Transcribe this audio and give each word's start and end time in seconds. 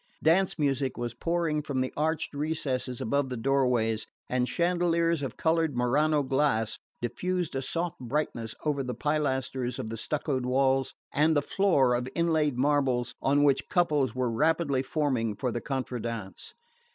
Dance 0.23 0.57
music 0.57 0.97
was 0.97 1.13
pouring 1.13 1.61
from 1.61 1.81
the 1.81 1.93
arched 1.95 2.33
recesses 2.33 3.01
above 3.01 3.29
the 3.29 3.37
doorways, 3.37 4.07
and 4.27 4.49
chandeliers 4.49 5.21
of 5.21 5.37
coloured 5.37 5.77
Murano 5.77 6.23
glass 6.23 6.79
diffused 7.03 7.55
a 7.55 7.61
soft 7.61 7.99
brightness 7.99 8.55
over 8.65 8.81
the 8.81 8.95
pilasters 8.95 9.77
of 9.77 9.91
the 9.91 9.97
stuccoed 9.97 10.43
walls, 10.43 10.95
and 11.13 11.35
the 11.37 11.41
floor 11.43 11.93
of 11.93 12.09
inlaid 12.15 12.57
marbles 12.57 13.13
on 13.21 13.43
which 13.43 13.69
couples 13.69 14.15
were 14.15 14.31
rapidly 14.31 14.81
forming 14.81 15.35
for 15.35 15.51
the 15.51 15.61
contradance. 15.61 16.55